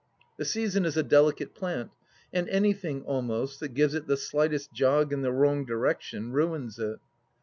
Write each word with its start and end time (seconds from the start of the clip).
The 0.37 0.45
season 0.45 0.83
is 0.85 0.97
a 0.97 1.03
delicate 1.03 1.53
plant, 1.53 1.91
and 2.33 2.49
anything, 2.49 3.03
almost, 3.03 3.59
that 3.59 3.75
gives 3.75 3.93
it 3.93 4.07
the 4.07 4.17
slightest 4.17 4.73
jog 4.73 5.13
in 5.13 5.21
the 5.21 5.31
wrong 5.31 5.63
direction 5.63 6.31
ruins 6.31 6.79
it. 6.79 6.97